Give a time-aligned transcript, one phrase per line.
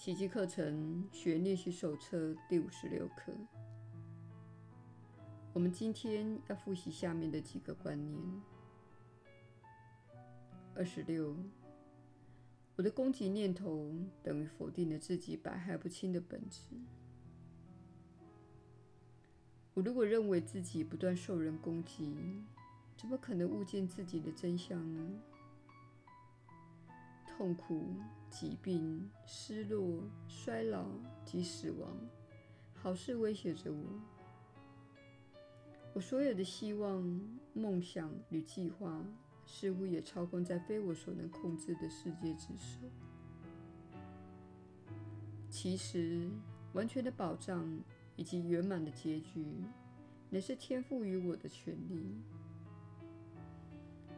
[0.00, 3.34] 奇迹课程学练习手册第五十六课。
[5.52, 8.18] 我们今天要复习下面的几个观念。
[10.74, 11.36] 二十六，
[12.76, 13.92] 我的攻击念头
[14.22, 16.62] 等于否定了自己百害不侵的本质。
[19.74, 22.16] 我如果认为自己不断受人攻击，
[22.96, 25.10] 怎么可能悟见自己的真相呢？
[27.26, 27.96] 痛苦、
[28.30, 30.86] 疾病、失落、衰老
[31.24, 31.90] 及死亡，
[32.74, 33.84] 好事威胁着我。
[35.92, 37.02] 我所有的希望、
[37.52, 39.04] 梦想与计划，
[39.44, 42.78] 似乎也操控在非我所能控制的世界之手。
[45.50, 46.30] 其实，
[46.72, 47.68] 完全的保障
[48.14, 49.44] 以及圆满的结局，
[50.30, 52.16] 乃是天赋予我的权利。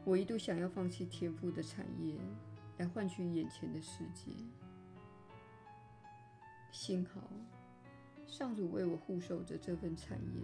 [0.04, 2.14] 我一度想要放弃天赋的产业。
[2.82, 4.32] 来换取眼前的世界。
[6.72, 7.30] 幸好，
[8.26, 10.42] 上主为我护守着这份产业。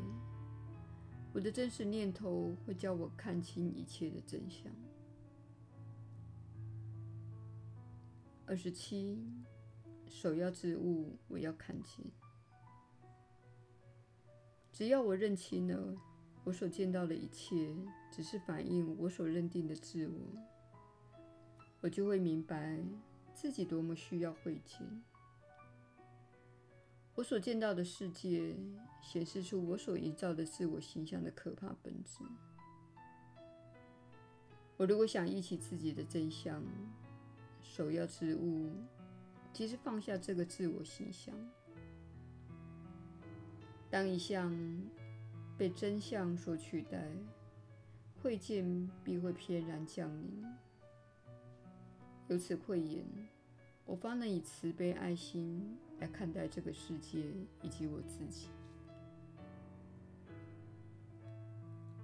[1.32, 4.72] 我的真实念头会叫我看清一切的真相。
[8.46, 9.20] 二十七，
[10.06, 12.06] 首要之物，我要看见。
[14.72, 15.96] 只要我认清了
[16.44, 17.74] 我所见到的一切，
[18.12, 20.57] 只是反映我所认定的自我。
[21.80, 22.78] 我就会明白
[23.34, 24.86] 自己多么需要慧见。
[27.14, 28.54] 我所见到的世界
[29.02, 32.20] 显示出我所营造的自我形象的可怕本质。
[34.76, 36.62] 我如果想忆起自己的真相，
[37.60, 38.70] 首要之务
[39.52, 41.34] 即是放下这个自我形象。
[43.90, 44.56] 当一项
[45.56, 47.08] 被真相所取代，
[48.22, 50.44] 慧见必会翩然降临。
[52.28, 53.04] 由此慧眼，
[53.86, 57.24] 我方能以慈悲爱心来看待这个世界
[57.62, 58.48] 以及我自己。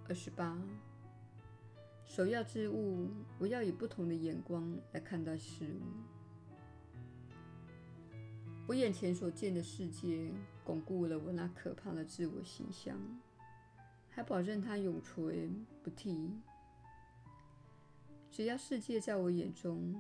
[0.09, 0.59] 二十八，
[2.06, 5.82] 首要之物，我要以不同的眼光来看待事物。
[8.66, 10.31] 我眼前所见的世界，
[10.65, 12.99] 巩固了我那可怕的自我形象，
[14.09, 16.32] 还保证它永存不替。
[18.31, 19.94] 只要世界在我眼中，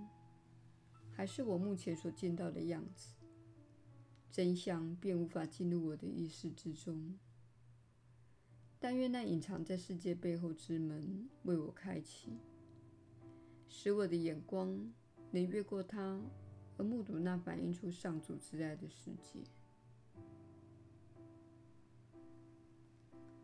[1.16, 3.14] 还是我目前所见到的样子，
[4.30, 7.18] 真相便无法进入我的意识之中。
[8.80, 12.36] 但愿那隐藏在世界背后之门为我开启，
[13.68, 14.92] 使我的眼光
[15.30, 16.20] 能越过它，
[16.76, 19.40] 而目睹那反映出上主之爱的世界。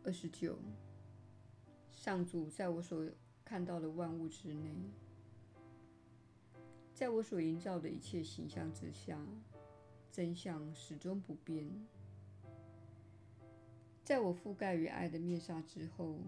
[0.03, 0.59] 二十九，
[1.91, 3.09] 上主在我所
[3.45, 4.75] 看到的万物之内。
[7.01, 9.19] 在我所营造的一切形象之下，
[10.11, 11.67] 真相始终不变。
[14.03, 16.19] 在我覆盖于爱的面纱之后，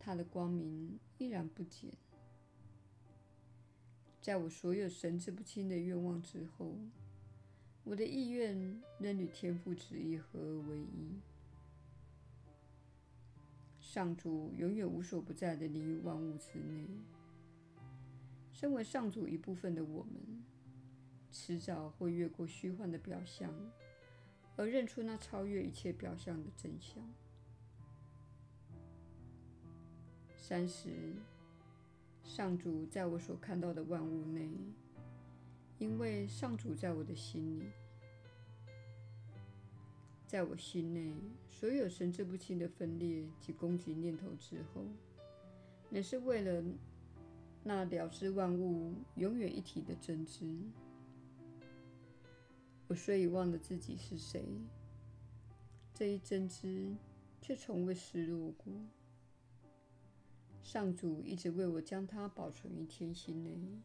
[0.00, 1.88] 它的光明依然不减。
[4.20, 6.74] 在我所有神志不清的愿望之后，
[7.84, 11.20] 我的意愿仍与天父旨意合而为一。
[13.78, 16.88] 上主永远无所不在地临于万物之内。
[18.62, 20.40] 身为上主一部分的我们，
[21.32, 23.52] 迟早会越过虚幻的表象，
[24.54, 27.02] 而认出那超越一切表象的真相。
[30.36, 30.90] 三十，
[32.22, 34.48] 上主在我所看到的万物内，
[35.80, 37.64] 因为上主在我的心里，
[40.24, 41.12] 在我心内
[41.50, 44.84] 所有神志不清的分裂及攻击念头之后，
[45.90, 46.62] 乃是为了。
[47.64, 50.44] 那了知万物永远一体的真知，
[52.88, 54.44] 我虽已忘了自己是谁，
[55.94, 56.96] 这一真知
[57.40, 58.72] 却从未失落过。
[60.60, 63.80] 上主一直为我将它保存于天心内，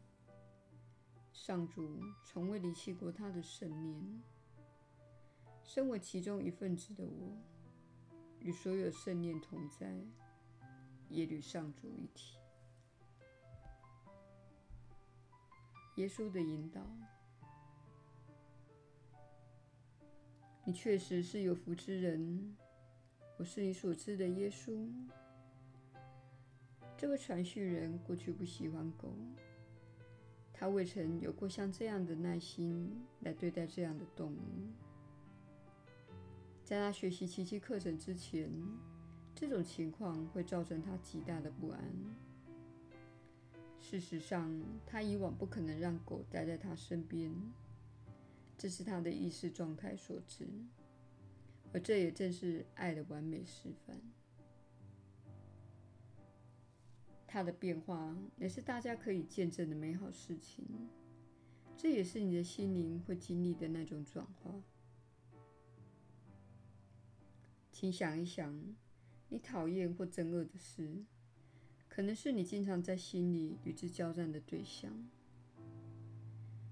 [1.32, 4.22] 上主从未离弃过他的圣念。
[5.62, 7.36] 身为其中一份子的我，
[8.40, 9.94] 与所有圣念同在，
[11.08, 12.37] 也与上主一体。
[15.98, 16.80] 耶稣的引导，
[20.64, 22.56] 你确实是有福之人。
[23.36, 24.88] 我是你所知的耶稣。
[26.96, 29.12] 这位传讯人过去不喜欢狗，
[30.52, 34.68] 他未曾有过像这样的耐心来对待这样的动物。
[36.64, 38.48] 在他学习奇迹课程之前，
[39.34, 41.82] 这种情况会造成他极大的不安。
[43.80, 47.32] 事实上，他以往不可能让狗待在他身边。
[48.56, 50.48] 这是他的意识状态所致，
[51.72, 54.00] 而这也正是爱的完美示范。
[57.26, 60.66] 他的变化也是大家可以见证的美好事情，
[61.76, 64.60] 这也是你的心灵会经历的那种转化。
[67.70, 68.74] 请想一想，
[69.28, 71.04] 你讨厌或憎恶的事，
[71.98, 74.88] 可能是你经常在心里与之交战的对象。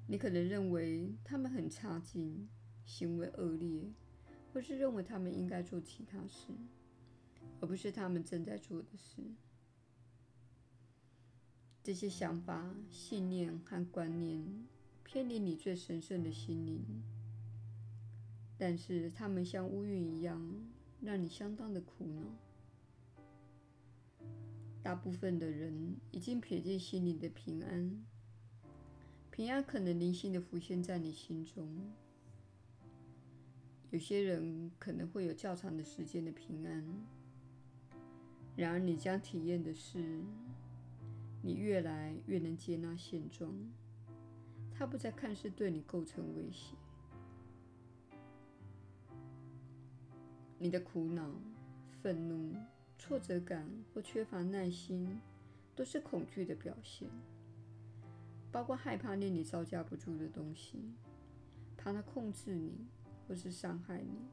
[0.07, 2.49] 你可能认为他们很差劲，
[2.85, 3.91] 行为恶劣，
[4.53, 6.53] 或是认为他们应该做其他事，
[7.61, 9.21] 而不是他们正在做的事。
[11.83, 14.47] 这些想法、信念和观念
[15.03, 17.03] 偏离你最神圣的心灵，
[18.57, 20.41] 但是他们像乌云一样，
[21.01, 22.23] 让你相当的苦恼。
[24.87, 28.05] 大部分的人已经撇进心灵的平安。
[29.33, 31.93] 平安可能零星的浮现在你心中，
[33.91, 36.85] 有些人可能会有较长的时间的平安。
[38.55, 40.23] 然而，你将体验的是，
[41.43, 43.53] 你越来越能接纳现状，
[44.73, 46.77] 它不再看似对你构成威胁。
[50.61, 51.29] 你的苦恼、
[52.01, 52.55] 愤怒、
[53.07, 53.65] 挫折感
[53.95, 55.21] 或缺乏耐心，
[55.77, 57.09] 都是恐惧的表现。
[58.51, 60.93] 包括害怕令你招架不住的东西，
[61.77, 62.85] 怕它控制你
[63.29, 64.27] 或是伤害你，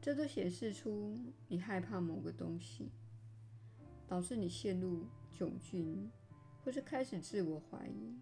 [0.00, 1.18] 这都显示出
[1.48, 2.92] 你害怕某个东西，
[4.06, 5.04] 导致你陷入
[5.36, 6.08] 窘境，
[6.62, 8.16] 或是开始自我怀疑。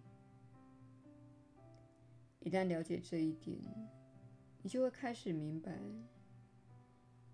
[2.39, 3.59] 一旦了解这一点，
[4.63, 5.79] 你就会开始明白，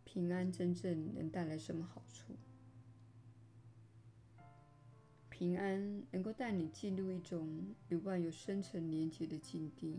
[0.03, 2.35] 平安真正能带来什么好处。
[5.29, 9.97] 平安能够带你进入一种与万有深层连接的境地。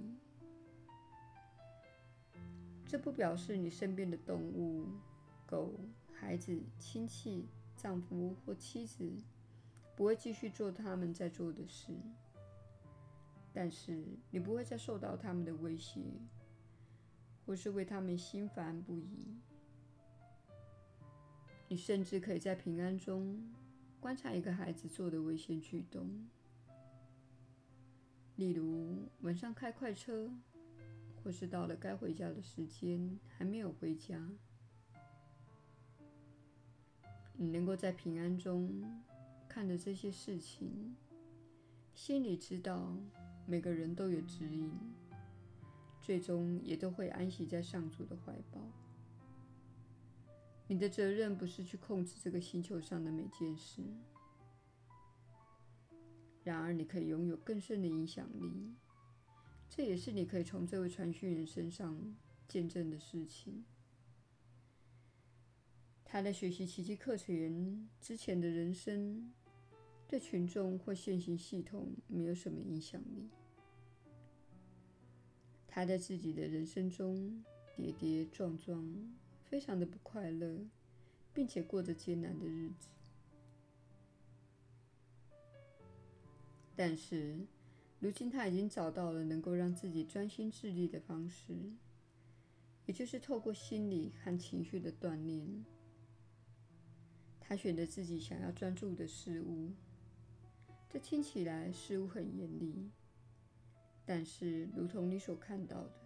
[2.86, 4.86] 这不表示你身边的动物、
[5.46, 5.80] 狗、
[6.12, 9.10] 孩子、亲戚、丈夫或妻子
[9.96, 11.92] 不会继续做他们在做的事，
[13.52, 16.02] 但是你不会再受到他们的威胁，
[17.46, 19.38] 或是为他们心烦不已。
[21.72, 23.42] 你甚至可以在平安中。
[23.98, 26.28] 观察一个孩子做的危险举动，
[28.36, 30.30] 例如晚上开快车，
[31.24, 34.22] 或是到了该回家的时间还没有回家。
[37.38, 38.84] 你能够在平安中
[39.48, 40.94] 看着这些事情，
[41.94, 42.94] 心里知道
[43.46, 44.70] 每个人都有指引，
[46.02, 48.60] 最终也都会安息在上主的怀抱。
[50.72, 53.82] 你的责任不是去控制这个星球上的每件事，
[56.42, 58.74] 然而你可以拥有更深的影响力。
[59.68, 62.16] 这也是你可以从这位传讯人身上
[62.48, 63.62] 见证的事情。
[66.06, 69.30] 他在学习奇迹课程之前的人生，
[70.08, 73.28] 对群众或现行系统没有什么影响力。
[75.68, 77.44] 他在自己的人生中
[77.76, 79.21] 跌跌撞撞。
[79.52, 80.66] 非常的不快乐，
[81.34, 82.88] 并且过着艰难的日子。
[86.74, 87.46] 但是，
[88.00, 91.52] 如今他已经找到了能够让自己专心致力的方式，
[92.86, 95.62] 也就是透过心理和情绪的锻炼。
[97.38, 99.72] 他选择自己想要专注的事物。
[100.88, 102.88] 这听起来似乎很严厉，
[104.06, 106.01] 但是，如同你所看到的。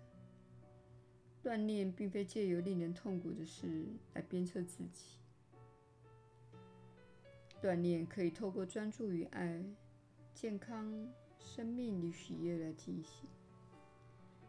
[1.47, 5.21] 锻炼并非借由令人痛苦的事来鞭策自己。
[7.62, 9.62] 锻炼可以透过专注于爱、
[10.35, 10.93] 健康、
[11.38, 13.29] 生命与喜悦来进行。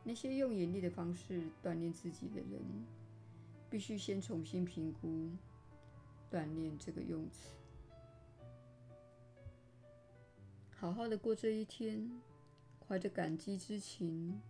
[0.04, 2.60] 那些用严厉的方式锻炼自己的人，
[3.70, 5.30] 必须先重新评估
[6.36, 7.52] “锻炼”这个用词。
[10.72, 12.10] 好好的过这一天，
[12.88, 14.42] 怀着感激之情。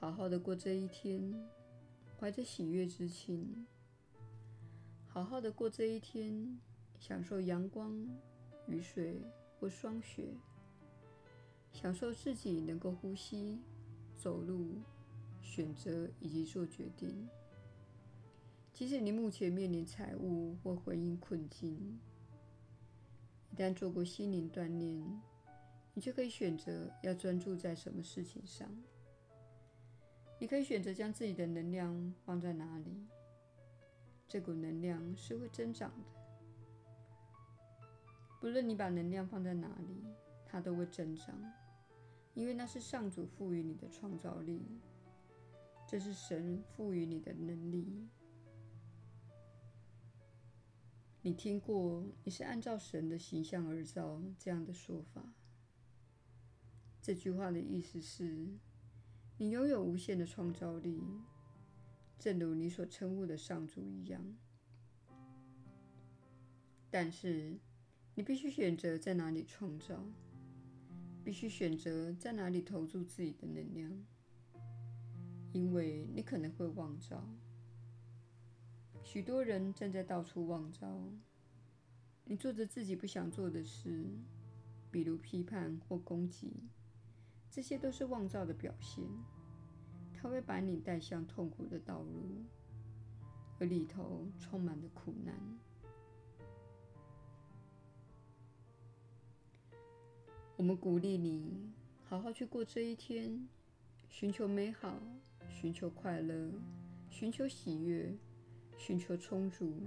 [0.00, 1.34] 好好的过这一天，
[2.20, 3.66] 怀着喜悦之情；
[5.08, 6.56] 好好的过这一天，
[7.00, 8.08] 享受阳光、
[8.68, 9.20] 雨水
[9.58, 10.28] 或霜雪，
[11.72, 13.58] 享受自己能够呼吸、
[14.16, 14.76] 走路、
[15.42, 17.28] 选择以及做决定。
[18.72, 21.98] 即使你目前面临财务或婚姻困境，
[23.50, 25.20] 一旦做过心灵锻炼，
[25.92, 28.70] 你就可以选择要专注在什么事情上。
[30.38, 33.06] 你可以选择将自己的能量放在哪里，
[34.28, 36.06] 这股能量是会增长的。
[38.40, 40.04] 不论你把能量放在哪里，
[40.46, 41.34] 它都会增长，
[42.34, 44.62] 因为那是上主赋予你的创造力，
[45.88, 48.08] 这是神赋予你的能力。
[51.20, 55.34] 你听过“你是按照神的形象而造”这样的说法。
[57.02, 58.46] 这句话的意思是，
[59.38, 61.00] 你拥有无限的创造力，
[62.18, 64.36] 正如你所称呼的上主一样。
[66.90, 67.56] 但是，
[68.14, 70.04] 你必须选择在哪里创造。
[71.24, 73.92] 必须选择在哪里投注自己的能量，
[75.52, 77.22] 因为你可能会妄造。
[79.04, 81.02] 许多人正在到处妄造。
[82.24, 84.06] 你做着自己不想做的事，
[84.90, 86.50] 比如批判或攻击，
[87.50, 89.04] 这些都是妄造的表现。
[90.20, 92.44] 它会把你带向痛苦的道路，
[93.60, 95.34] 而里头充满了苦难。
[100.56, 103.48] 我们鼓励你好好去过这一天，
[104.08, 105.00] 寻求美好，
[105.48, 106.50] 寻求快乐，
[107.08, 108.12] 寻求喜悦，
[108.76, 109.80] 寻求充足。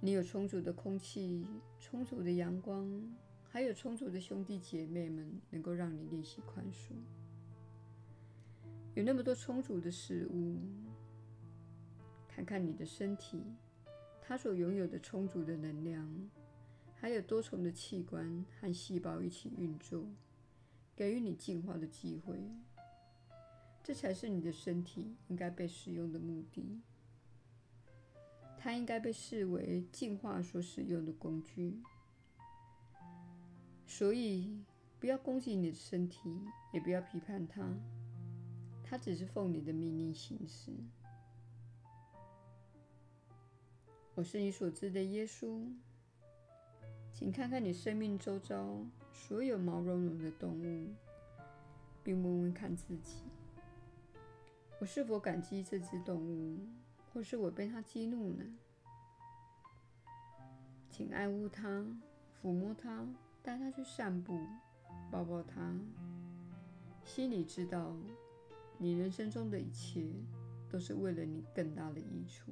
[0.00, 1.46] 你有充足的空气，
[1.78, 2.90] 充足的阳光，
[3.54, 6.90] 还有充足的兄弟姐妹们，能够让你练习宽恕。
[8.94, 10.58] 有那么多充足的事物，
[12.26, 13.44] 看看你的身体，
[14.20, 16.04] 它所拥有的充足的能量。
[16.96, 20.04] 还有多重的器官和细胞一起运作，
[20.96, 22.36] 给予你进化的机会。
[23.84, 26.82] 这才是你的身体应该被使用的目的。
[28.58, 31.80] 它应该被视为进化所使用的工具。
[33.86, 34.64] 所以，
[34.98, 36.40] 不要攻击你的身体，
[36.72, 37.62] 也不要批判它。
[38.82, 40.72] 它只是奉你的命令行事。
[44.14, 45.66] 我是你所知的耶稣。
[47.12, 50.92] 请看看你生命周遭所有毛茸茸的动物，
[52.02, 53.18] 并问问看自己：
[54.80, 56.58] 我是否感激这只动物，
[57.12, 58.44] 或是我被它激怒呢？
[60.90, 61.84] 请爱护它，
[62.42, 63.06] 抚摸它，
[63.44, 64.40] 带他去散步，
[65.10, 65.78] 抱抱他。
[67.04, 67.94] 心里知道，
[68.78, 70.10] 你人生中的一切
[70.70, 72.50] 都是为了你更大的益处。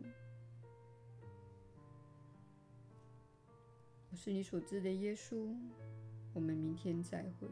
[4.11, 5.56] 我是你所知的耶稣，
[6.34, 7.49] 我们明天再会。